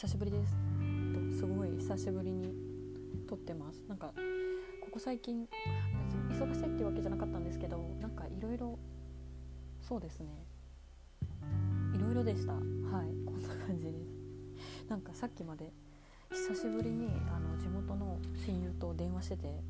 [0.00, 0.52] 久しぶりです。
[1.32, 2.54] とすごい久しぶりに
[3.28, 3.82] 撮ってます。
[3.88, 4.12] なんか
[4.80, 5.44] ここ最近
[6.30, 8.78] 別に忙しいっていうわけじゃなかったんですけどなんかいろいろ
[9.80, 10.28] そうですね。
[11.96, 12.52] いろいろでした。
[12.52, 12.62] はい。
[13.26, 14.88] こんな感じです。
[14.88, 15.72] なんかさっきまで
[16.30, 19.64] 久しぶりにあの地元の親友と電話してて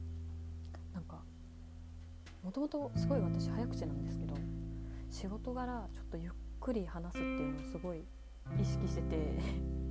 [0.93, 1.23] なんか
[2.45, 4.35] もともとすごい私早口なんですけど
[5.09, 8.05] 仕事柄ちょっとゆっくり話すっていうのをすごい
[8.61, 9.88] 意識してて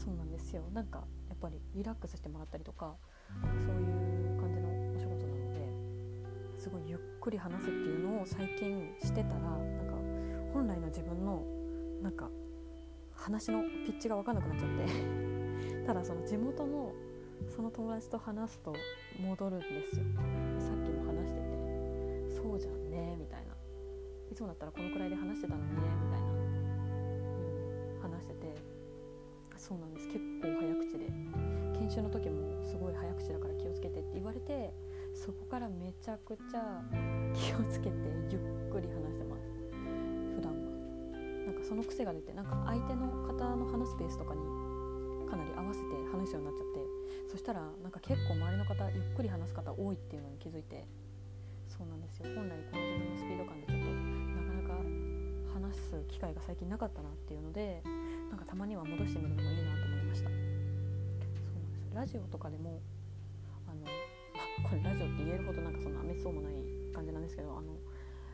[0.00, 0.62] そうなんですよ。
[0.72, 2.96] なんかやっぱりリラックスしてもらったりとか
[3.42, 9.94] そういう感じのお仕事なのですごいゆっくり話すっていうのを最近してたらなんか
[10.54, 11.42] 本来の自分の
[12.02, 12.30] なんか
[13.14, 16.94] 話のピッチが分かんなくなっちゃって ただその地元の
[17.50, 18.74] その友達と話すと
[19.20, 20.04] 戻るんですよ。
[20.58, 23.54] さっきも話しててそうじゃんねみたいな。
[24.30, 26.29] いつもだったらこのくらいで話してたのねみたいな。
[29.70, 30.08] そうなんです。
[30.08, 31.06] 結構早口で。
[31.78, 34.74] 研修の時もすごい早口だから気をつけてって言われて
[35.14, 36.82] そこからめちゃくちゃ
[37.32, 37.94] 気をつけて
[38.28, 39.46] ゆっくり話してます。
[40.34, 41.46] 普段は。
[41.46, 44.42] なんかその癖が出てなんか相手の方の話すペースとかに
[45.30, 46.80] かなり合わせて話すようになっちゃって
[47.30, 50.84] そしたらなんか結構周りの方ゆっくり話す方多いっていうのに気づいて
[51.68, 52.26] そうなんですよ。
[52.34, 57.84] 本来この自分のスピード感でちょっとなかなか話す機会が最近なかったなっていうので
[58.50, 60.28] たまには戻してみるのもいいなと思いました。
[60.28, 60.42] そうな
[61.62, 62.82] んですラジオとかでも
[63.68, 63.86] あの
[64.68, 66.54] これラジオって言えるほどなんかそんなめそうもない
[66.92, 67.78] 感じなんですけどあの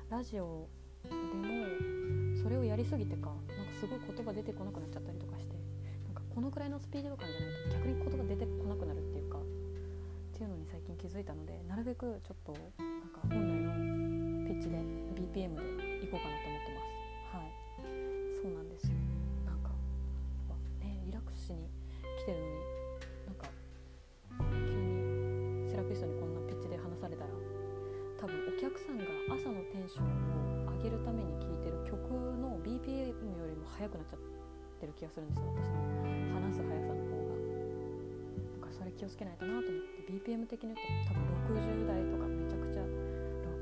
[0.08, 0.68] ラジオ
[1.04, 5.54] でもそれをやりすぎてかなんかすごい言葉出てこなくなっちゃったりとかして
[6.06, 9.42] なんかこのくらいのスピード感じゃないと逆に言葉出てこなくなるっていうかっ
[10.32, 12.62] ていうのに最近気づいたのでなるべくちょっとなん
[13.12, 14.78] か本来のピッチで
[15.12, 15.54] BPM
[16.00, 16.55] でいこうかなと思って
[35.16, 35.48] するんですよ。
[35.56, 35.80] 私の
[36.36, 37.40] 話す速さの方が
[38.52, 41.24] だからそれ気をつけないとなと思って BPM 的に言うと多
[41.56, 42.84] 分60代とかめちゃくちゃ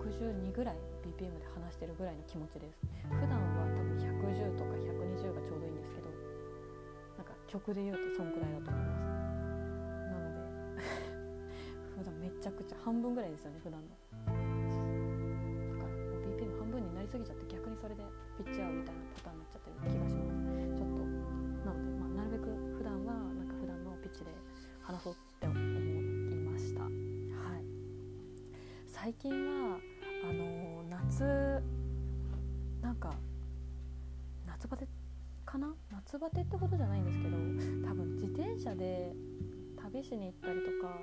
[0.03, 2.83] 62ぐらい BPM で話してるぐらいの気持ちです。
[3.07, 6.11] 普段は多分110とか120がちょうどいいんですけど
[7.15, 9.07] なんか曲で言うとそんくらいだと思います
[10.11, 10.83] なので
[11.95, 13.95] 普段めちゃくちゃ半分ぐらいですよね普段のだ
[14.27, 15.95] から
[16.35, 18.03] BPM 半分になりすぎちゃって逆にそれで
[18.43, 20.34] ピッチ合うみたいなパターンになっちゃってる気がします
[21.65, 22.45] なので、まあ、なるべく
[22.79, 24.31] 普段はなんか普段のピッチで
[24.83, 25.61] 話そうって思い
[26.41, 26.83] ました。
[26.83, 26.91] はい。
[28.87, 29.79] 最近は
[30.29, 31.63] あの夏
[32.83, 33.15] なんか
[34.47, 34.87] 夏バテ
[35.45, 35.75] かな？
[35.91, 37.37] 夏バテってことじゃないんですけど
[37.89, 39.15] 多分自転車で
[39.83, 40.99] 旅しに行ったりとか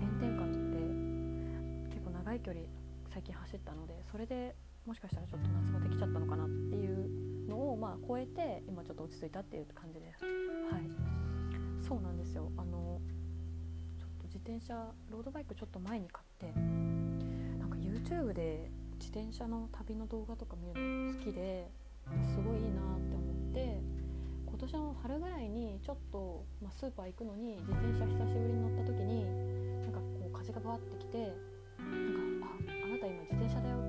[0.00, 2.64] 炎天下って結構長い距離
[3.12, 4.54] 最近走ったのでそれで
[4.86, 10.82] もしかしたらちょっと夏バテきちゃったのかなっていうのをまあ超えて今ちょっと落ち着いたっていう感じですはい
[11.80, 13.00] そうなんですよあの
[13.98, 16.52] ちょっと自転車ロードバイクちょっと前に買って
[17.58, 21.70] なんか YouTube で自転車の旅の動画とか見るの好きで
[22.22, 23.80] すごいいいなって思って
[24.46, 29.24] 今年の春ぐらいにちょっと、まあ、スーパー行くのに自転車久しぶりに乗った時に
[29.82, 33.87] なんかこう風がバーってきてなんかああなた今自転車だよって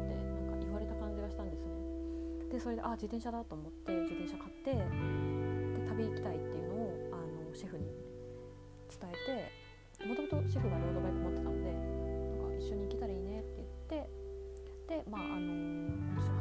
[2.51, 4.79] でそれであ自転車だと思って自転車買ってで
[5.87, 7.85] 旅行きたいっていうのをあのシェフに
[8.89, 14.09] 伝えてもともとシェフがロードバイク持ってたのでなんか一緒に行けたらいいねって言って
[14.87, 15.93] でまああの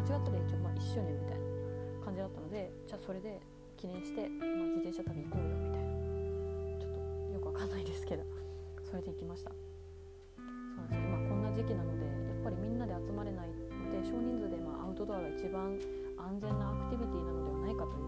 [0.06, 3.40] 8月で一応まあ1周年みたいな感じだったのでじゃあそれで
[3.76, 5.88] 記念して、まあ、自転車旅行こうよみたいな。
[6.78, 8.24] ちょっとよくわかんないですけど
[8.82, 9.50] それで行きました。
[9.50, 9.56] そ
[10.82, 11.06] うですよ。
[11.06, 15.78] 今こんな時期なのでやっぱりみんなで集まれないので少人数でまあアウトドアが一番
[16.28, 18.04] 安全なアクティビティなのではないかという、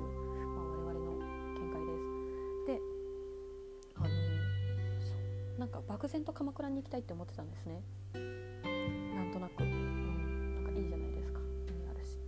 [0.52, 1.16] まあ、我々の
[1.56, 2.04] 見解です。
[2.66, 2.80] で
[3.96, 4.08] あの
[5.00, 5.14] そ
[5.56, 7.82] うなんか漠然と鎌倉に行きたいって思ってたんですね。
[8.12, 12.18] なんとなく、うん、なんかいいじゃないですか海あるし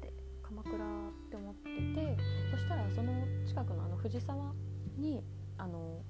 [0.00, 0.12] で
[0.42, 0.78] 鎌倉っ
[1.28, 2.16] て思ってて
[2.52, 3.12] そしたらその
[3.44, 4.52] 近くのあの藤沢
[4.96, 5.24] に
[5.58, 6.02] あの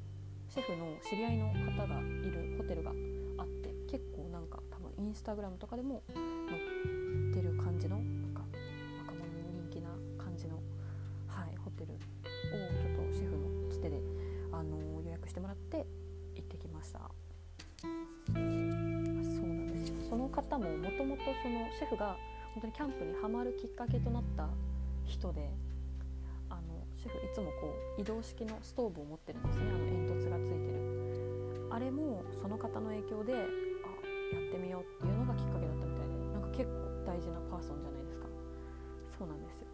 [0.51, 2.91] シェフの知り合いの方がいるホテルが
[3.39, 6.17] あって結構なんか多分インスタグラムとかでも載
[7.31, 7.99] ってる感じの
[16.81, 16.99] ました。
[16.99, 19.95] そうなんですよ。
[20.09, 22.17] その方ももともとそのシェフが
[22.55, 24.49] 本当にキャンプにはまるきっかけとなった
[25.05, 25.51] 人で
[26.49, 26.63] あの
[26.97, 27.69] シェフいつもこ
[27.99, 29.65] う移動式のストーブを持ってるんですね。
[29.69, 31.69] あの煙突がついてる。
[31.71, 33.47] あれもその方の影響であやっ
[34.51, 38.27] てみようっていうのがきっかけだったみたいでなんか結構大事なパーソンじゃないですか。
[39.19, 39.70] そうなんですよ。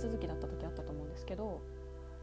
[0.00, 1.60] 続きだった時あったと思うんですけど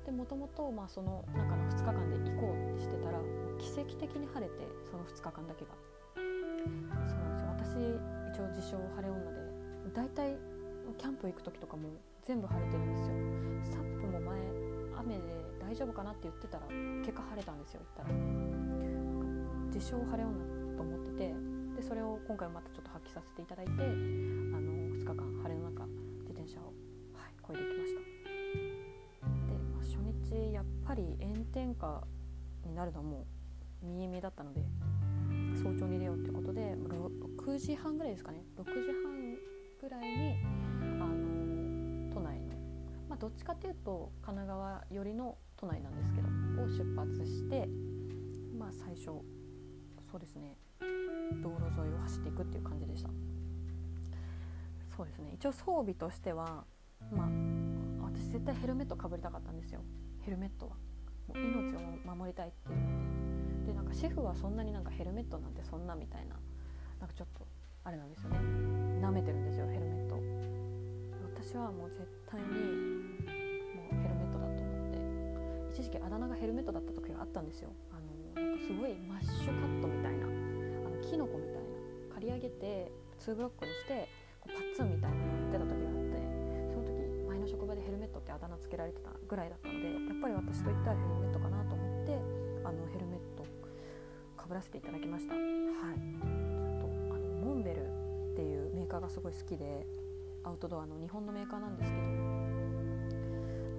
[0.05, 3.19] でもともとその中の2日間で行こうってしてたら
[3.59, 5.71] 奇跡的に晴れてその2日間だけが。
[6.15, 7.93] そうなんですよ。
[7.93, 9.37] 私一応自称晴れ女で
[9.93, 10.37] 大体
[10.97, 11.89] キャンプ行く時とかも
[12.23, 13.13] 全部晴れてるんですよ。
[13.75, 14.39] サップも前
[14.99, 15.21] 雨で
[15.59, 18.15] 大丈夫かなって言ってたら結果晴れたんですよ言ったら。
[19.73, 21.35] 自称晴れ女と思ってて
[21.75, 23.91] でそれを今回またちょっと発揮させていただいてあの
[24.95, 25.67] 2日間晴れの
[31.67, 32.03] 炎天下
[32.65, 33.25] になるのはも
[33.83, 34.61] う見え見えだったので
[35.61, 36.75] 早朝に出ようっていうことで
[37.41, 38.43] 6時半ぐらいですかね。
[38.57, 38.71] 6時
[39.03, 39.35] 半
[39.81, 40.35] ぐらいに
[41.01, 42.55] あの都内の、
[43.09, 46.27] まあ、どっちかっていうと神奈川寄りの都内なんですけど
[46.63, 47.67] を出発して
[48.57, 49.23] まあ最初そ
[50.15, 50.57] うですね
[51.41, 53.09] 道路沿いを走っていくっていう感じでした。
[54.95, 55.31] そうですね。
[55.35, 56.63] 一応装備としては
[57.11, 57.27] まあ
[58.01, 59.81] 私絶対ヘルメットかぶりたかったんですよ。
[60.21, 60.86] ヘルメットは。
[61.33, 66.35] 命を守りたいっていうのででなんかシェフはそんなになんかヘルメットなんてそんなみたいな
[66.99, 67.45] なんかちょっと
[67.83, 68.37] あれなんですよね。
[69.01, 70.15] 舐めてるんですよヘルメット。
[71.35, 72.51] 私はもう絶対にも
[73.91, 77.71] うヘルメットだと思って一時期あだ名がヘルメットだった時があったんですよ。
[77.91, 77.99] あ
[78.39, 80.29] のなんかすごいマッシュカットみたいなあ
[80.89, 84.09] のキノコみたいな刈り上げて2ブロックにして
[84.41, 86.91] こうパッツンみたいなのをやってた時があってその時
[87.29, 89.96] 前の職場でヘルメットってあだ名つけられてたぐらいだったので
[90.67, 92.19] といったらヘルメットかなと思って
[92.65, 93.45] あのヘルメット
[94.35, 95.33] かぶらせていただきました。
[95.33, 95.43] はい。
[95.43, 97.87] ちょっとあのモンベル
[98.33, 99.87] っていうメーカーがすごい好きで
[100.43, 102.09] アウトドアの日本のメーカーなんですけどな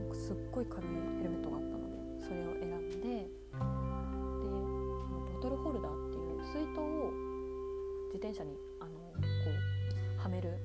[0.07, 3.29] んかすっごい軽いヘルメットがあったのでそれを選んでで
[5.35, 7.13] ボトルホルダーっていう水筒を
[8.07, 9.21] 自転車にあのこ
[10.17, 10.57] うはめる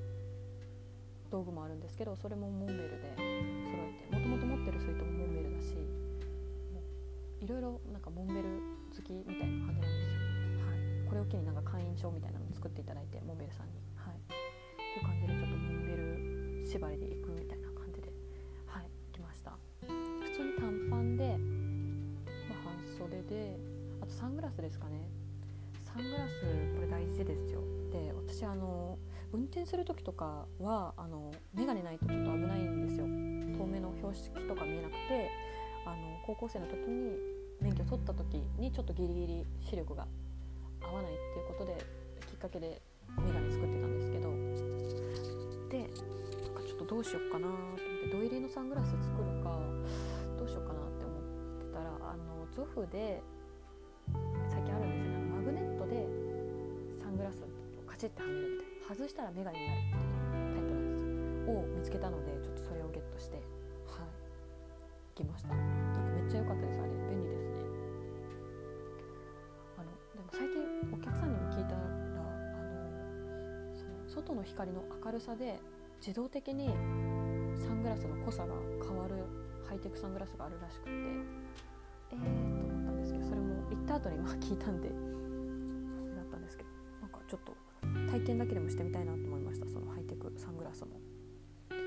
[1.29, 2.85] 道具もあるんですけどそれもモンベルで
[3.17, 5.12] 揃えてもともと持ってる水筒も
[7.43, 8.43] いろいろなんかモンベル
[8.95, 10.63] 好きみたいな感じなんですよ。
[10.63, 10.75] は
[11.05, 13.73] い、これを機になんか会員証みたいなのを作っていただいてモンベルさんに。
[13.95, 15.95] はい、っていう感じでちょっとモンベ
[16.61, 18.13] ル縛りで行くみたいな感じで
[18.65, 19.51] はい来ました。
[19.81, 21.37] 普通に短パンで、
[22.47, 23.59] まあ、半袖で
[23.99, 25.09] あとサングラスですかね。
[25.81, 27.59] サングラスこれ大事ですよ。
[27.91, 28.97] で私あの
[29.33, 35.29] 運転する時とかはあの眼鏡ないとちょっと危ないんですよ遠目の標識とか見えなくて
[35.85, 37.17] あの高校生の時に
[37.61, 40.07] 免許取った時にちょっとギリギリ視力が
[40.81, 41.77] 合わないっていうことで
[42.29, 42.81] きっかけで
[43.17, 44.29] 眼鏡作ってたんですけど
[45.69, 45.79] で
[46.43, 49.59] なんかちょっとどうしようかなと思って土入りのサングラス作るか
[50.37, 51.21] どうしようかなって思っ
[51.59, 53.21] てたらあのゾフで
[54.49, 55.19] 最近あるんですよね。
[55.31, 56.07] マグネットで
[57.01, 57.47] サングラスを
[57.87, 61.13] カチッてはめるみたいな外したら眼鏡になるっていうタイプなんですよ
[61.47, 63.41] を見つけたのでちょっとそれをゲットして
[65.13, 65.53] きました。
[65.53, 66.79] めっちゃ良かったです。
[66.79, 67.53] あれ便利ですね。
[69.77, 75.59] あのでも最近お客さんにも聞いたらあのその外の光の明るさで
[75.99, 76.67] 自動的に
[77.55, 79.15] サングラスの濃さが変わる
[79.67, 86.69] ハイテクサングラスがあるらしくてえーと思ったんですけどそれも行った後にまあ聞いたんでだったんですけど
[87.01, 87.55] なんかちょっと
[88.11, 89.67] 体験だけでもしてみたいなと思いました。
[89.67, 90.91] そのハイテクサングラスも。
[91.69, 91.81] はい、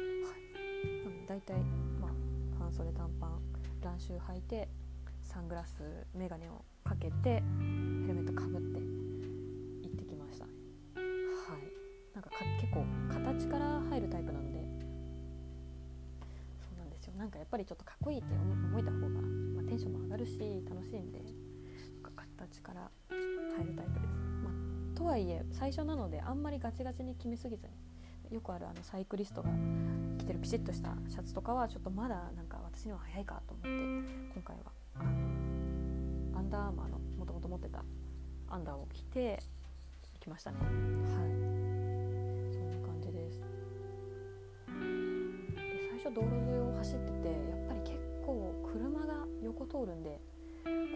[1.05, 1.57] なので大体、
[2.77, 3.41] 袖短パン
[3.81, 4.69] 乱臭履いて
[5.23, 5.83] サングラス
[6.15, 7.41] 眼鏡をかけてヘ
[8.09, 8.81] ルメットかぶって
[9.83, 10.45] 行ってきました。
[10.45, 10.53] はい
[12.13, 14.59] なんかか結構形から入るタイプなので
[16.61, 21.21] そうなんですよなんかやっぱりちょっとかっこいいって思えた方が、まあ、テンションも上がるし楽しいんで
[22.03, 24.13] なんか形から入るタイプです。
[24.45, 29.49] まあとはいえ最初なのであんまりガチガチに決めすぎずによくあるあのサイクリストが
[30.19, 33.69] 着てるピシッとしたシャツとかはちょっとまだなんか私には早いかと思って
[34.35, 34.65] 今回は。
[34.97, 35.09] あの
[36.39, 37.83] アンダーアーマーのもともと持ってた
[38.51, 39.43] アンダーを着て
[40.21, 40.59] きましたね。
[40.61, 40.69] はい。
[42.53, 43.41] そんな感じです。
[43.41, 43.47] で
[45.89, 50.21] 最初道路沿いを走っててやっぱり結構車が横通るんで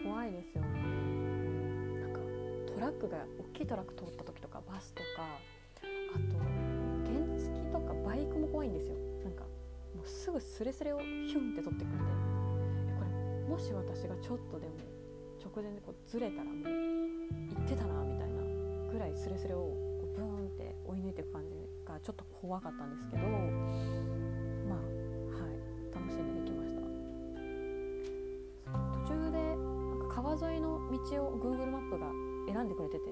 [0.03, 0.67] 怖いですよね。
[1.99, 2.19] なんか
[2.75, 5.25] トラックが大きいトラック通った時とかバスとか
[6.13, 6.37] あと
[7.11, 9.10] 原付とかバイクも怖いんですよ
[10.01, 11.97] もうすぐスレスレをヒュンって取ってくんで
[12.97, 13.09] これ
[13.47, 14.73] もし私がちょっとでも
[15.37, 18.41] 直前でこうずれたらもう行ってたなみたいな
[18.91, 21.53] ぐらいスレスレをこうブーンって追い抜いていく感じ
[21.85, 24.79] がちょっと怖かったんですけどまあ
[25.37, 25.61] はい
[25.93, 26.81] 楽しんでできました。
[29.05, 32.09] 途中でなんか川沿いの道を Google マップが
[32.47, 33.03] 選んでくれてて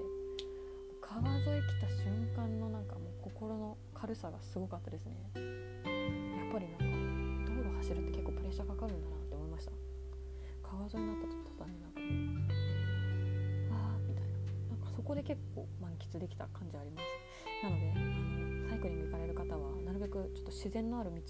[1.00, 5.69] 川沿い来た瞬間のなんかもう心の軽さがすごかったですね。
[6.50, 6.84] ぱりなんか
[7.46, 9.72] 道路走るって結構プレッシャーかかるんだなって思いました。
[10.62, 12.10] 川沿いになった途端になんかもう
[13.70, 14.34] わーみたいな。
[14.74, 17.06] なんかそこで結構満喫できた感じあります。
[17.62, 21.20] なのであのサイクリング行かれる方はなるべくちょっと自然のある道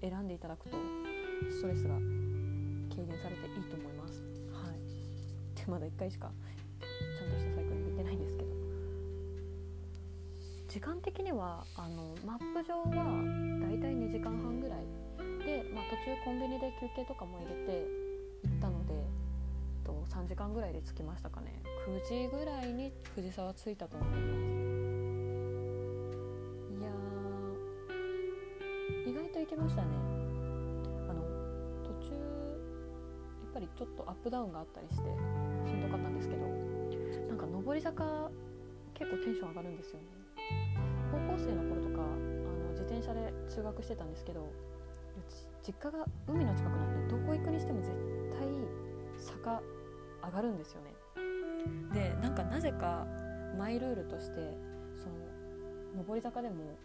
[0.00, 0.76] 選んでいただくと
[1.50, 1.94] ストレスが
[2.90, 4.22] 軽減されていいと思います。
[4.50, 4.80] はい。
[5.54, 6.32] でまだ1回しか
[6.80, 8.56] ちゃんとしたサイクリング行ってないんですけど。
[10.68, 13.55] 時間的にはあのマップ上は
[13.86, 14.80] だいたい2時間半ぐらい
[15.46, 17.86] で、まあ、途中コンビニで休憩とかも入れて
[18.42, 21.62] 行ったのでえっと3時間ぐらいで着きましたかね。
[21.86, 24.22] 9時ぐらいに藤沢着いたと思います。
[26.74, 29.88] いやー意外と行けましたね。
[31.08, 31.22] あの
[31.84, 32.18] 途中や
[33.50, 35.02] っぱりちょっとアップダウンがあったりして
[35.70, 36.44] しんどかったんですけど
[37.28, 38.30] なんか上り坂
[38.94, 40.25] 結構テンション上がるんですよね。
[43.06, 44.50] 車で通学してたんですけど
[45.62, 47.92] 実家が海の近くなんでどこ行くにしても絶
[48.32, 48.48] 対
[49.16, 49.62] 坂
[50.24, 50.92] 上がるんですよね。
[51.92, 53.06] でなんかなぜか
[53.56, 54.34] マイルールとして
[54.94, 56.76] その上り坂でも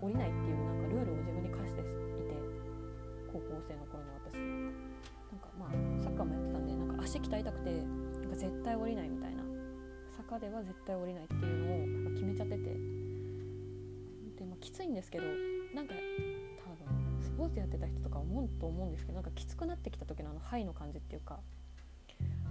[0.00, 1.90] 降りないっていうなんかルールを自分に課していて
[3.32, 4.34] 高校生の頃の私。
[5.30, 5.70] なんかまあ
[6.02, 9.44] サッカーもやってたんでなんか足鍛えたくてなんか絶対降りないみたいな。
[10.16, 12.64] 坂では絶対降りないっていうのを決めちゃってて。
[14.36, 15.24] で、まあ、きついんですけど
[15.74, 15.94] なんか
[16.64, 21.38] 多分スポーツやってた人とか思うと思うんですけどなんかきつくなってきた時のあのハイの感じっていうか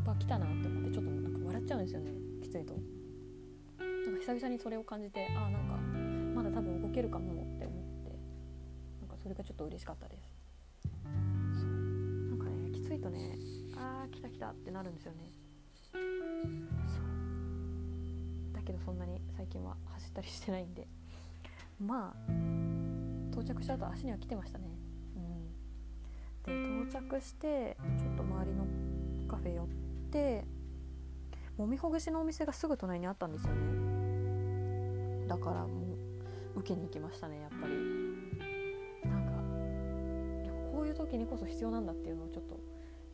[0.05, 2.11] バ来たなって思ってちょっとなんか笑っちゃうんですよね
[2.41, 2.73] きついと。
[2.73, 5.75] なんか久々にそれを感じてああなんか
[6.33, 8.17] まだ多分動けるかもって思って
[9.01, 10.23] なんかそれがちょっと嬉しかったです。
[11.61, 11.69] そう。
[12.29, 13.37] なんかねきついとね
[13.77, 15.31] あー来た来たってなるんですよね。
[15.91, 16.01] そう。
[18.55, 20.87] だけどそんなに最近は走ったりしてないんで。
[21.79, 22.31] まあ
[23.39, 24.65] 到着した後足には来てましたね。
[25.15, 25.47] うん。
[26.43, 26.51] で
[26.89, 28.65] 到着してちょっと周りの
[29.27, 29.67] カフェ寄っ
[30.11, 30.43] て
[31.57, 35.27] もみほぐしのお店がすぐ隣にあったんですよね。
[35.27, 35.95] だからも
[36.55, 37.73] う受けに行きましたねやっぱり。
[39.09, 39.31] なんか
[40.73, 42.59] こういう時にこそ必要なんだっていうのをちょっと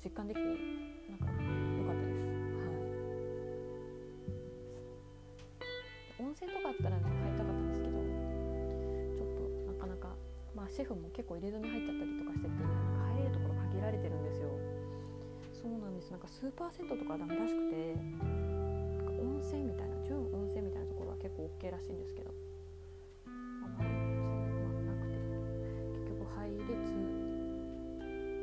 [0.04, 0.58] 実感できてなん
[1.20, 1.28] か
[1.78, 2.26] 良かったです。
[6.20, 6.26] はい。
[6.26, 7.25] 温泉とかあったらね
[10.66, 14.50] あシェフも結構入れ墨入っちゃったりとかしててなんか入れるところ限られてるんですよ。
[15.54, 16.10] そうなんです。
[16.10, 17.94] なんかスーパー銭湯とかダメらしくて
[19.22, 22.34] 温泉みたいな純温泉みたいなところは結構 OK らしいんですけど。
[23.30, 23.30] あ
[23.78, 24.18] まりそう、
[24.74, 25.22] まあ、なくて。
[26.02, 26.66] 結局配列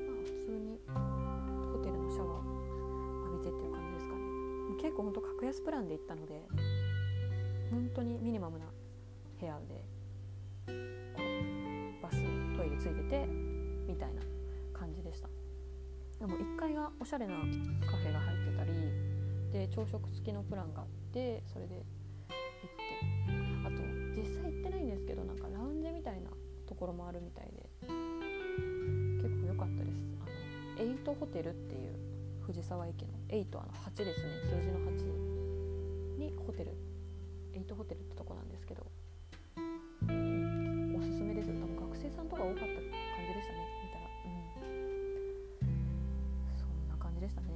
[0.06, 0.78] まあ普通に
[1.74, 2.46] ホテルのシャワー
[3.34, 4.22] 浴びてっていう感じですかね。
[4.78, 6.46] 結構ほんと格安プランで行ったので
[7.70, 8.66] 本当にミニマムな
[9.40, 9.91] 部屋で。
[12.82, 13.26] ついてて
[13.86, 14.22] みたいな
[14.72, 15.28] 感じでした。
[16.18, 18.72] でも1階がおしゃれなカフェが入ってたり
[19.52, 21.84] で朝食付きのプランがあってそれで行っ
[22.74, 22.96] て
[23.66, 23.82] あと
[24.20, 26.30] 実際行ってないんですけどなんかラウンジみたいな
[26.66, 27.70] ところもあるみたいで
[29.22, 30.02] 結構良かったです。
[30.20, 31.94] あのエイトホテルっていう
[32.46, 34.28] 藤沢駅の8あの8ですね。
[34.50, 36.72] 数字の8にホテル
[37.54, 38.86] エイトホテルってとこなんですけど、
[42.32, 42.72] 学生さんとか多かった感
[43.28, 44.08] じでしたね見たら。
[44.08, 45.68] うん。
[46.56, 47.52] そんな感じでしたね。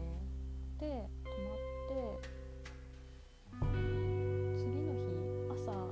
[0.78, 2.12] で泊まって
[4.56, 5.08] 次の日
[5.48, 5.88] 朝も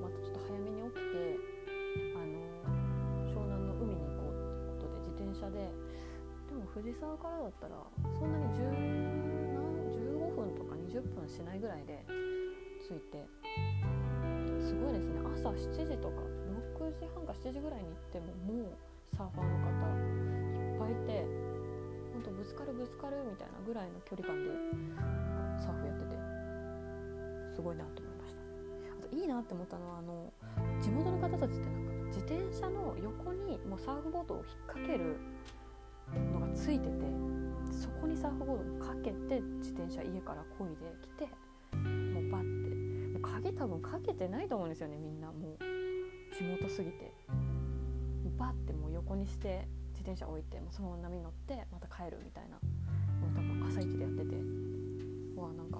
[0.00, 1.34] またちょっと早めに起きて
[2.14, 2.38] あの
[3.26, 4.38] 湘南の海に行こう
[4.78, 5.74] ってことで自転車で。
[6.48, 7.80] でも藤沢からだったら
[8.12, 8.60] そんなに10
[9.56, 12.04] 何15分とか20分しないぐらいで
[12.86, 13.26] 着いて。
[14.60, 15.18] すごいですね。
[15.34, 16.22] 朝7時とか
[16.98, 18.72] 時半か7時ぐらいに行ってももう
[19.16, 19.82] サーファーの方
[20.16, 21.24] いっぱいいて
[22.12, 24.50] ほんとぶつかるぶつかるみたいなぐらいの距離感で
[25.60, 26.16] サーフやってて
[27.54, 30.32] すごいなと思いましたあといいなって思ったのはあの
[30.80, 35.16] 地元の方たちってなんか自転車の横にもうサーフボードを引っ掛ける
[36.32, 36.92] のがついてて
[37.70, 41.24] そこにサーフボードをかけて自転車家から漕いできて
[41.74, 42.74] もうバッて
[43.12, 45.28] もう鍵多分かけてないと思うんですよねみんな。
[45.28, 45.51] もう
[46.42, 47.12] 地元すぎて
[48.36, 52.58] バッてもう横にして自転車置いてもうそのまま波に乗ってまた帰るみたいな
[53.20, 54.34] のを多分朝一でやってて
[55.36, 55.78] うわなんか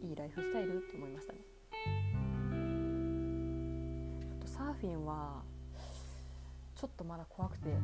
[0.00, 1.40] いいライフスタイルって思いましたね。
[4.46, 5.42] サーフィンは
[6.76, 7.80] ちょっとまだ怖くてやっ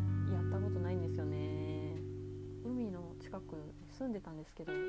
[0.50, 1.96] たことないんですよね。
[2.64, 3.56] 海の近く
[3.98, 4.82] 住んでたんですけどちょっ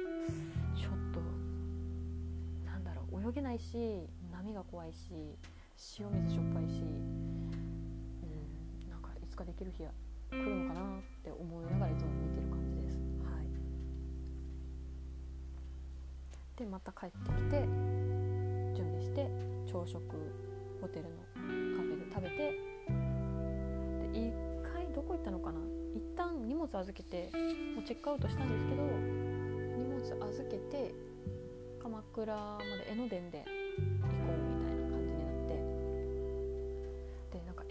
[1.12, 1.20] と
[2.70, 5.36] なんだろう泳げないし波が怖いし
[6.00, 6.84] 塩水しょっぱいし、
[9.34, 9.90] つかできる日が
[10.30, 13.00] 来るのかなって思いながらいつも見てる感じです。
[13.26, 13.48] はい、
[16.60, 17.66] でまた帰ってきて
[18.76, 19.28] 準備して
[19.66, 20.04] 朝食
[20.80, 22.38] ホテルのカフェで食べて
[24.14, 24.32] で一
[24.72, 25.60] 回どこ行ったのかな？
[25.96, 27.32] 一旦荷物預けて
[27.76, 28.84] もうチェックアウトしたんですけど
[29.78, 30.94] 荷物預けて
[31.82, 33.44] 鎌倉まで江ノ電で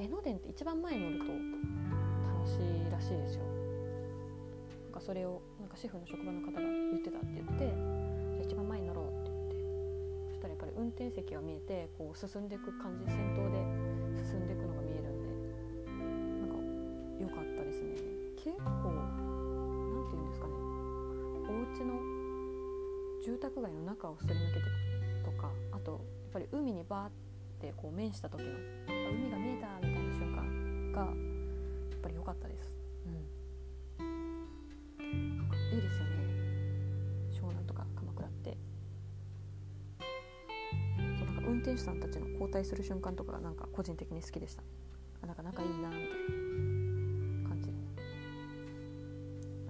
[0.02, 1.38] 江ノ電って一番前に乗ると楽
[2.44, 3.44] しいらしいですよ。
[4.90, 9.62] なんかそれをなんかシェフの職場の方が言ってたって言ってじゃあ一番前に乗ろうって言って。
[10.26, 13.62] そしたらやっぱり運転席が見えてこう進んでいく感じ先頭で
[14.26, 15.30] 進んでいくのが見えるんで
[16.42, 16.58] なんか
[17.22, 17.94] 良かったですね。
[18.34, 19.06] 結構何
[20.10, 20.58] て言うんですかね。
[21.46, 21.94] お家の
[23.22, 24.72] 住宅街の中をすり抜けてい
[25.22, 26.00] くとかあとやっ
[26.32, 27.10] ぱり海にバーっ
[27.60, 28.50] てこう面した時の
[28.88, 29.91] 海が見えたみたいな
[30.22, 30.46] 瞬間
[30.92, 31.06] がや
[31.96, 32.76] っぱり良かったです、
[33.06, 33.14] うん、
[35.38, 36.10] なんかいいですよね。
[37.32, 38.56] 湘南とか鎌倉って。
[41.18, 44.62] そうなんか運転手さんたちの交代する瞬間とかがなんか個人的に好きでした。
[45.22, 47.74] あなんか仲いいなみたいな感じで。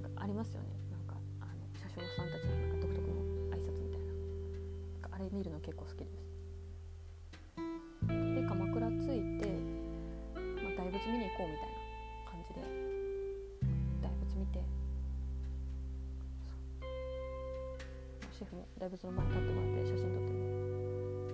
[0.02, 0.68] なんかありますよね。
[0.90, 3.14] なんかあの車掌さんたちのなんか独特の
[3.56, 4.06] 挨拶みたいな。
[5.00, 6.31] なんかあれ見るの結構好きです。
[11.36, 11.76] こうみたいな
[12.30, 12.60] 感じで
[14.02, 14.60] 大仏見て。
[18.32, 20.40] シェフも大仏の前に立ってもらって写真撮っても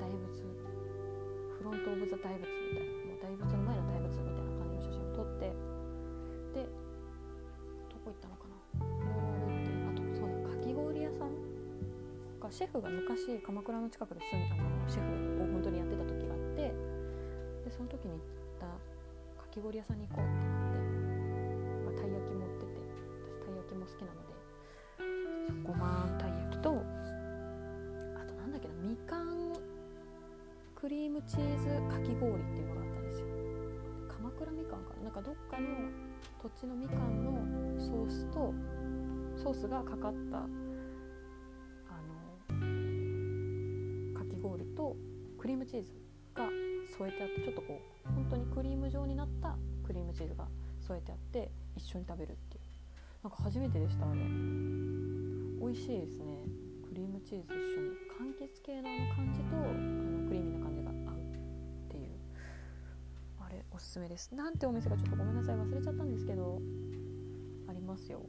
[0.02, 2.98] 大仏フロント・オブ・ザ・大仏みたいな。
[3.06, 5.54] もう大仏の前の大仏みたいな感じの写真を撮って。
[6.58, 6.66] で
[7.88, 8.58] どこ行ったのかな。
[8.82, 11.32] いろいろ歩いてあとそうだかき氷屋さん
[12.40, 16.74] がシェフが昔鎌倉の近くで住んあのシェフを本当にやってた時があって。
[17.64, 18.20] でその時に
[19.58, 20.78] き氷屋さんに行こうってなって、
[21.84, 22.78] まあ、たい焼き持ってて
[23.42, 24.30] 私たい焼きも好きなので
[25.66, 26.74] ごまんたい焼きとあ
[28.24, 29.52] となんだっけなみかん
[30.76, 33.26] クリームチーズかき氷っていうのがあったんですよ。
[34.08, 35.66] 鎌倉みかんかななんかどっかの
[36.40, 38.54] 土地のみかんのソースと
[39.36, 40.46] ソースがかかったあ
[42.48, 42.56] の
[44.14, 44.96] かき氷と
[45.36, 46.07] クリームチーズ。
[46.98, 49.56] 添えてあってちょっとこう本当にクリーム状になった
[49.86, 50.48] クリームチーズが
[50.80, 52.64] 添えてあって一緒に食べるっていう。
[53.22, 54.20] なんか初めてでしたあれ。
[54.20, 56.42] 美味しいですね。
[56.88, 57.90] クリームチーズ一緒に。
[58.18, 62.10] 柑橘系のあの感じとあのクリーミーな感じが合うっていう。
[63.40, 64.34] あれおすすめです。
[64.34, 66.60] なんてお店かちょっとごめんなさい忘れちゃったんですけど
[67.68, 68.22] ありますよ。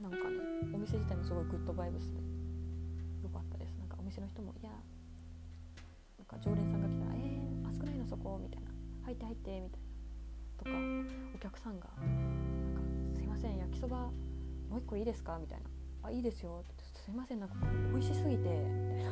[0.00, 0.24] なんかね
[0.74, 2.18] お店自体もすごいグッドバイブスで
[3.22, 3.74] よかったです。
[3.78, 4.70] なんかお店の人もいや
[6.18, 7.35] なんか常連さんが来たら「えー、
[7.76, 8.70] 熱くないのそこ」みたいな
[9.04, 9.86] 「入って入って」みたいな
[10.56, 10.70] とか
[11.34, 12.80] お客さんがなんか
[13.14, 14.10] すいません焼きそば
[14.70, 15.66] もう一個いいですか?」みたいな
[16.02, 17.56] 「あいいですよ」って「すいませんなんか
[17.92, 19.10] 美味しすぎて」みたいな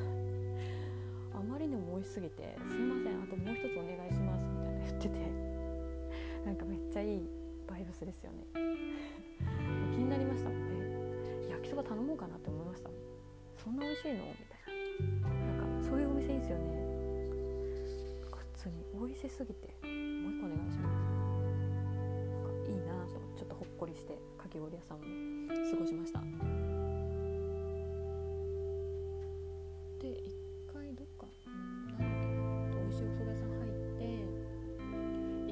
[1.35, 3.23] あまりにも美味しすぎて「すいません。
[3.23, 5.45] あともう一つお願いします」みたいな言ってて。
[6.45, 7.29] なんかめっちゃいい
[7.67, 8.45] バイブスですよね。
[9.93, 11.49] 気になりましたもんね。
[11.49, 12.99] 焼きそば頼もうかなって思いましたもん。
[13.57, 15.29] そんな美味しいのみたいな。
[15.57, 16.94] なんかそういうお店いいですよね。
[18.65, 19.69] 普通に美味しすぎて。
[19.85, 21.15] もう一個お願いします。
[23.85, 25.05] こりしてかき氷屋さんも
[25.53, 26.21] 過ごしました。
[30.01, 30.33] で一
[30.73, 34.09] 回どっかなんだっけな美味しいお蕎麦屋さん入って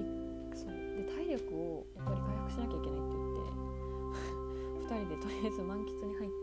[0.00, 0.08] い
[0.56, 6.34] そうで体力をやっぱり回復しなきゃいけないって言って 2人でとりあえず満喫に入って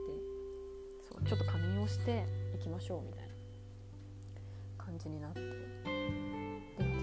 [1.01, 5.78] そうちょっと仮眠をして行きましょうみたいな感じになって。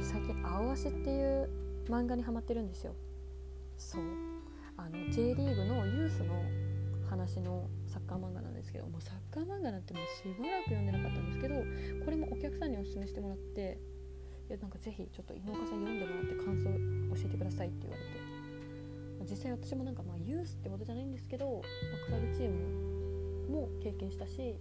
[0.07, 1.51] 最近「青足」っていう
[1.89, 2.95] 漫画にハマってるんですよ。
[3.77, 4.03] そう。
[4.77, 6.35] あの J リーグのユースの
[7.11, 11.55] 話のサッカー漫画なんですけどもうサッカー漫画なんてもうしばらく読んでなかったんですけど
[12.05, 13.79] これもお客さんにおすすめしてもらって
[14.49, 16.65] いやなんかぜひちょっと井岡さん読んでもらって感想
[17.23, 18.11] 教えてくださいって言われて、
[19.19, 24.59] まあ、実際私もなんかまあユースってことじゃないんですけど、まあ、クラブチームも経験したし、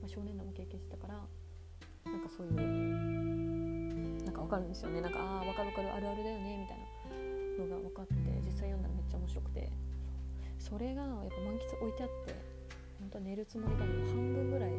[0.00, 1.14] まあ、少年団も経験してたから
[2.10, 3.39] なんかそういう
[4.40, 5.04] かわかるんですよね。
[5.04, 9.68] なんかああ分かる分かるあるあるだよねみたいなのが分かって実際読んだらめっちゃ面白くて。
[10.60, 12.36] それがやっぱ満喫置いてあって
[13.00, 14.70] 本当は寝るつもりがもう半分ぐらい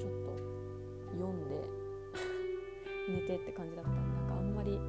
[0.00, 0.32] ちょっと
[1.12, 1.60] 読んで
[3.20, 4.80] 寝てって感じだったんでなんかあんままり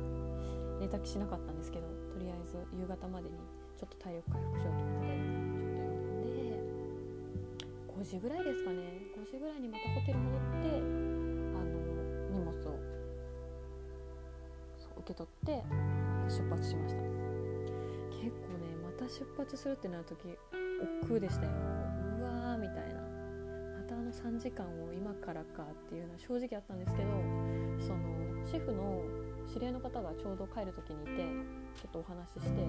[0.80, 3.36] 寝た気しなかったんですけどとりあえず夕方までに
[3.78, 6.60] ちょっと体力回復しようと思ってちょっと読んで
[7.88, 8.78] 5時ぐらいですかね。
[9.16, 11.21] 5時ぐらいにまたホテル戻って
[15.02, 15.64] 受け取って
[16.30, 17.02] 出発しました。
[18.22, 20.38] 結構ねまた出発するってなる時
[21.04, 21.52] 億劫でしたよ。
[22.20, 23.02] うわーみたいな。
[23.02, 27.10] またあの3時間を今からかっていうのは正直あったんですけど
[27.80, 29.04] そのシェフの
[29.52, 31.26] 知り合いの方がちょうど帰る時にいて
[31.76, 32.64] ちょっとお話しして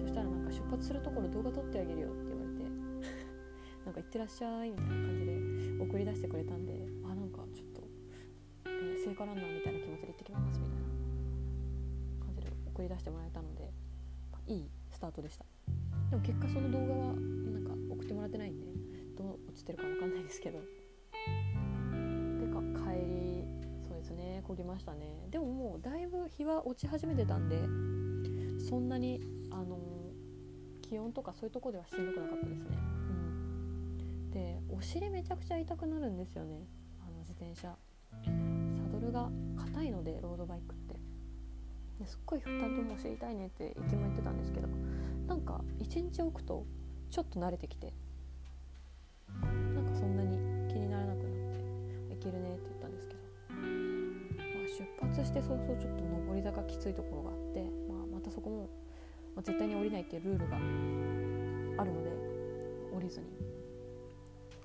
[0.00, 2.64] そしたらなんか出発するところ動画撮ってあげるよって言われて
[3.84, 5.32] なんか行ってらっしゃいみたいな感じで
[5.78, 6.72] 送り出してくれたんで
[7.04, 7.82] あなんかちょっと、
[8.64, 10.75] えー、聖火ランナーみたいな気持ちで行ってきますみたいな。
[12.76, 13.72] 送り出してもらえたので
[14.46, 15.46] いいスタートでした。
[16.10, 18.66] でも結果その動画はなんか送ってもらってないんで
[19.16, 20.58] どう落ちてるか分かんないですけど。
[20.58, 20.64] で
[22.52, 23.44] か帰り
[23.88, 25.26] そうですね焦げましたね。
[25.30, 27.62] でももうだいぶ日は落ち始めてたんで
[28.62, 29.78] そんなにあの
[30.82, 36.66] 気温とかそういうとこではしんどくなかったですね、うん、でお尻めちゃくちゃ痛くなるんですよね。
[37.00, 37.74] あの自転車。
[38.22, 38.30] サ
[38.92, 40.85] ドルが硬いのでロードバイクって。
[40.85, 40.85] で
[42.04, 44.68] すっごい2人とも知りたいねっていつも言ってたんですけど
[45.26, 46.64] なんか1日置くと
[47.10, 47.92] ちょっと慣れてきて
[49.42, 50.36] なんかそんなに
[50.68, 51.26] 気にならなくなっ
[52.08, 53.56] ていけるねって言ったんですけど、ま
[54.64, 58.68] あ、出発して早々ちょっと上り坂きついところがあって、まあ、またそこも、
[59.34, 62.10] まあ、絶対に降りないっていうルールがあるので
[62.94, 63.26] 降りずに、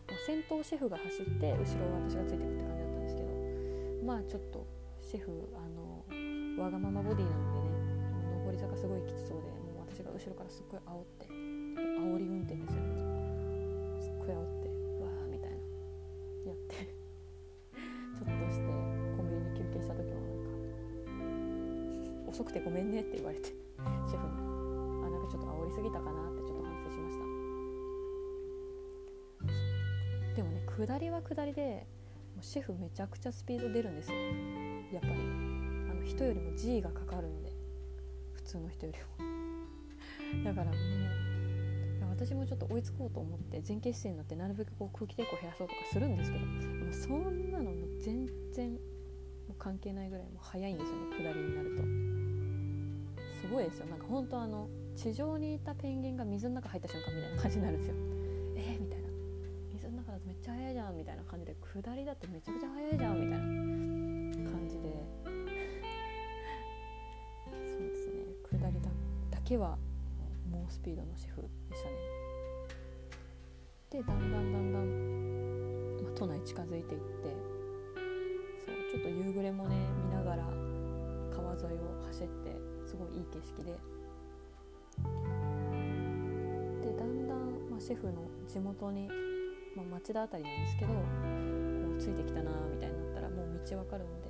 [0.08, 1.64] まあ、先頭シェフが走って後ろ
[2.10, 3.30] 私がついてくって感じだったんですけど
[4.06, 4.66] まあちょっと
[5.02, 5.50] シェフ
[6.58, 12.82] わがままボディなのでね上り坂すごいきつそうでもう私が後ろからすっごい煽って煽り運転ですよ。
[12.82, 13.02] ね
[14.02, 14.70] すっごい煽って
[15.02, 15.58] わーみたいな。
[16.46, 16.76] やって
[18.18, 18.66] ちょっとして
[19.18, 20.34] コンビニに休憩した時もなん
[22.26, 24.34] か遅くてごめんねって言われてシェフに。
[25.06, 27.24] あなんかちょっと煽りすぎたかなってちょっと反省しました。
[30.36, 31.88] でもね下りは下りで
[32.42, 34.18] シェフめちゃくちゃスピード出るんですよ。
[34.94, 35.51] やっぱり。
[36.06, 37.52] 人よりも G がかかるので
[38.34, 39.32] 普通の人よりも。
[40.46, 40.76] だからもう
[42.10, 48.78] 私もちょっと追いつこうと思って前傾姿勢になってなるべくこう空気抵抗を減らそうとかするんですけどもうそんなのも全然も
[49.50, 52.12] う関係ないぐらいもう速いんですよね下りになると。
[53.42, 53.88] すごいですよ。
[53.88, 57.96] なんか本当あの地上にいたペンギンが水の中入った瞬間みたいな感じになるんですよ。
[58.56, 59.10] えー、みたいな。
[59.74, 60.98] 水の中だとめっちゃ速いじゃん。
[60.98, 63.20] みたいな感じで下りだってめちゃくちゃ速いじゃん。
[63.20, 63.91] みたいな。
[69.52, 69.78] けは
[70.50, 71.96] 猛スピードのシェフでしたね。
[73.90, 77.36] でだんだんだんだん、ま、都内近づいていって
[78.66, 80.46] そうちょっと夕暮れもね見ながら
[81.36, 82.56] 川沿いを走って
[82.88, 83.78] すごいいい景色で。
[86.82, 89.10] でだんだん、まあ、シェフの地元に、
[89.76, 91.00] まあ、町田辺りなんですけどこ
[91.98, 94.30] うついてきたなみたいになったらもう道わかるんで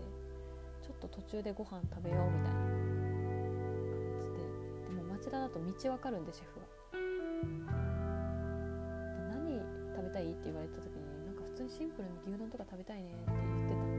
[0.81, 2.90] ちょっと途中でご飯食べようみたいな
[5.31, 6.65] 田だと道わかるんでシェフは。
[6.91, 6.99] で
[9.31, 9.63] 何
[9.95, 13.39] 食べたいって言われた時になんか普通にシンプルに牛丼とか食べたいねって言っ
[13.69, 13.95] てたん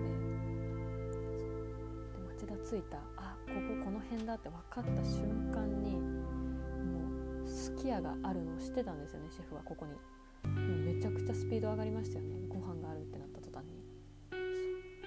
[2.36, 2.46] で。
[2.46, 2.98] で町田着いた。
[3.16, 6.04] あこここの辺だって分かった瞬間にも
[7.44, 9.92] うすき家があるのを知ってたんですよねシェフはここに。
[9.92, 9.98] も
[10.50, 10.50] う
[10.94, 12.36] めちゃくちゃスピード上がりましたよね。
[12.48, 13.80] ご飯があるってなった途端に。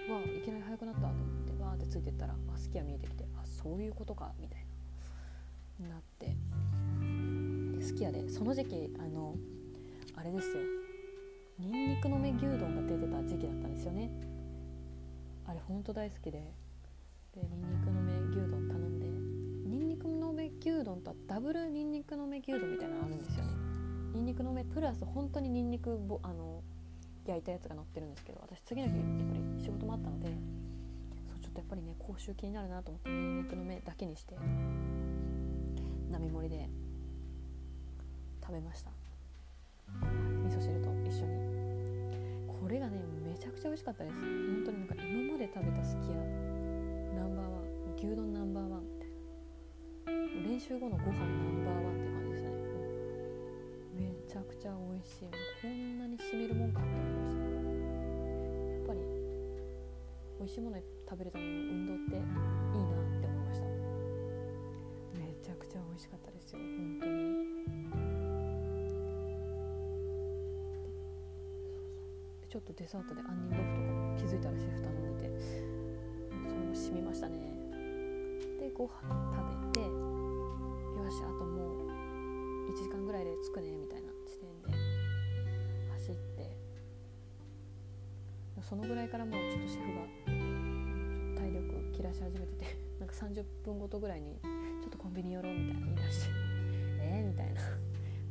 [0.10, 4.66] わあいきなり速くなったと思ってわーってついてったらあすき家見えてきてあそういうことかみたいな。
[5.90, 6.15] なって
[7.86, 8.30] 好きやで。
[8.30, 9.36] その時期あの
[10.16, 10.56] あれですよ。
[11.60, 14.12] にんにくの芽牛丼が出てた時期だったんですよね。
[15.46, 16.54] あれほんと大好きで。
[17.34, 19.08] でにんにくの芽牛丼頼んで。
[19.70, 23.52] にんにくの芽牛丼とはダブルにんにくの芽牛丼みたいなのあるんですよね。
[24.16, 26.64] にんにくの芽プラス本当ににんにくぼあの
[27.26, 30.28] 焼いたやつが乗ってるんですけど私次の日やっぱり仕事もあったので
[31.28, 34.36] そうちょっとやっぱりね口臭気になるなと思ってにんにくの芽だけにして
[36.10, 36.70] 並盛りで
[38.46, 38.92] 食べました。
[40.46, 41.34] 味噌汁と一緒に。
[42.46, 44.16] これがねめちゃくちゃ美味しかったです。
[44.16, 44.22] 本
[44.66, 46.14] 当になんか今まで食べたすき家。
[47.18, 47.66] ナンバーワン。
[47.98, 49.10] 牛丼ナンバーワンみたい
[50.14, 50.50] な。
[50.50, 52.56] 練習後のご飯ナンバーワンって感じでしたね。
[53.98, 55.34] めちゃくちゃ美味しい。
[55.62, 57.42] こんなにしみるもんかって思いました。
[57.42, 57.50] や
[58.78, 59.02] っぱり
[60.38, 60.78] 美味しいもの
[61.10, 63.66] 食べるための運動っていいなって思いました。
[65.18, 66.60] めちゃくちゃ美味しかったですよ。
[66.60, 67.15] 本当に。
[72.56, 75.36] ちょっとデザートで杏仁豆腐とかも気づいたらシェフ頼んでて
[76.48, 77.36] それも染みましたね。
[78.64, 79.04] でご飯
[79.36, 84.72] 食べてよしあともう1時間ぐらいで着くねみたいな地点で
[86.00, 86.56] 走って
[88.62, 94.40] そのぐらいからもうちょっとシェフが体力切らし始めてて なんか30分ごとぐらいに
[94.80, 96.30] ちょっとコンビニ寄ろうみたいな言い出して
[97.02, 97.62] えー、みたいな。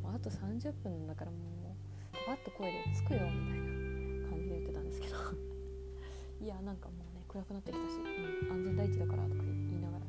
[0.02, 3.73] もうあと30分だからもうバッと声で着くよみたいな。
[4.64, 5.14] ってたんですけど。
[6.40, 10.07] いやなんかもうね暗くなってきたし、うん、安全第一だからとか言いながら。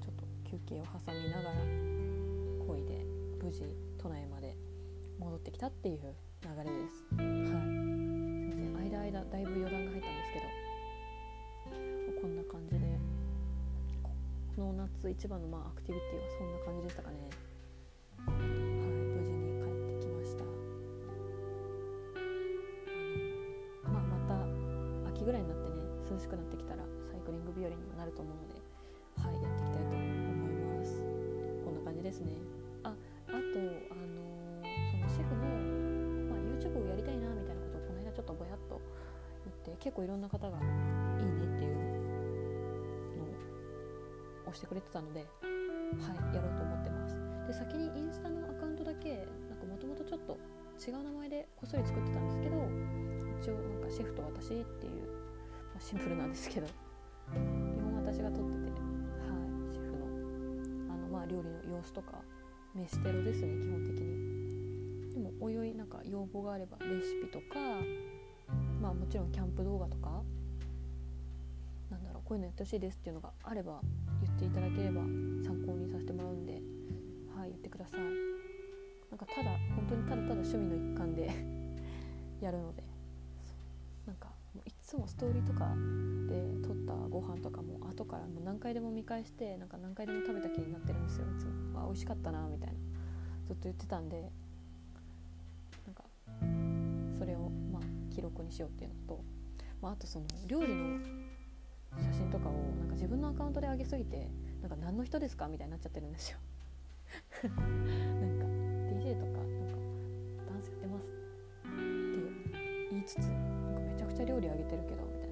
[0.00, 3.04] ちょっと休憩を挟みながら漕いで
[3.42, 3.62] 無事
[3.98, 4.56] 都内まで
[5.18, 7.04] 戻ってきたっていう流れです。
[7.14, 7.26] はい。
[7.26, 7.58] すいま
[8.50, 10.70] せん間間だいぶ余談が入ったんですけど。
[12.20, 12.98] こんな感じで
[14.54, 17.49] この夏一番のまあアクティビティはそんな感じでしたかね。
[26.20, 28.60] しくなってきたらサイクリング日和にもなると思うので
[29.16, 31.00] はいやっていきたいと思います。
[31.64, 32.36] こんな感じですね。
[32.84, 32.92] あ
[33.28, 34.20] あとあの
[34.90, 35.44] そのシェフの、
[36.28, 38.80] まあ、YouTube をやりたいなみたいなことをこの間ちょっとぼやっと
[39.44, 41.90] 言って結構いろんな方がいいねっていうのを
[44.48, 47.16] 押してくれてたのではいやろうと思ってます。
[47.48, 50.38] で先にインスタのアカウントだけなんかもともとちょっと
[50.78, 52.56] 違う名前でこっそり作ってたんですけど
[53.42, 55.19] 一応なんかシェフと私っていう、
[55.80, 56.66] シンプルなんですけど。
[56.66, 56.70] 基
[57.80, 58.70] 本私が撮ってて。
[58.70, 58.80] はい
[59.72, 60.94] シェフの。
[60.94, 62.20] あのまあ料理の様子とか。
[62.74, 65.14] 飯テロですね基本的に。
[65.14, 67.58] でもおいおいなんか要望があればレシピとか。
[68.80, 70.22] まあもちろんキャンプ動画とか。
[71.90, 73.80] なんだろうこういうのやってほしいですっていうのがあれば
[74.22, 76.60] 言っていただければ参考にさせてもらうんで。
[77.34, 78.00] はい言ってください。
[79.10, 81.30] なんかただ本当にただただ趣味の一環で。
[82.40, 82.89] やるので。
[84.90, 85.68] つもストーリーとか
[86.26, 91.26] で撮ったご飯とかも後からもう何回でも見返してなんか何回でも食べた気になってるんですよ。
[91.26, 91.80] いつも。
[91.80, 92.74] あ美味しかったなみたいな。
[93.46, 94.32] ずっと言ってたんで
[95.86, 96.02] なんか
[97.20, 99.22] それをまあ記録にしようっていうのと、
[99.80, 100.98] まあ、あとその料理の
[101.96, 104.28] 写真とかをなんか自分のアカウントで上げすぎて
[104.60, 106.38] なんか何の人ですかみたいになっちゃってるんですよ。
[107.46, 107.56] なんか
[108.98, 109.76] DJ とかなんか
[110.50, 113.49] ダンスやってますって言いつつ
[114.20, 115.30] ちゃ料理あげてるけどみたい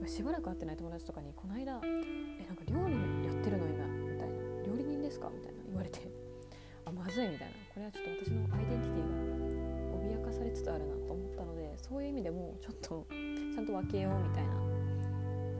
[0.00, 0.08] な。
[0.08, 2.94] しばらく会ってない友達とかにこの間「えなんか料理
[3.26, 6.00] やってるの今」みたいな「料理人ですか?」みたいな言われて
[6.86, 7.54] あまずいみたいな。
[7.74, 14.54] これはちょっと私のアイデンティティが脅かされつつあるなと思ったのでそういう意味でもちょっとちゃんと分けようみたいな。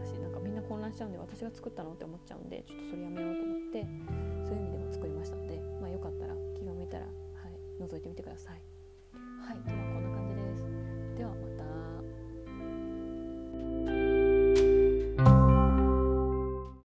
[0.03, 3.87] 私なんかみんな混乱しちゃうんで私が作ったのって思っちゃうんでちょっとそれやめようと思って
[4.47, 8.62] そういう意味でも作りましたのでまあよかったら気が向いたらはい覗いてみてください。
[9.12, 9.89] はい